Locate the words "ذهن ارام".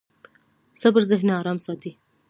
1.11-1.57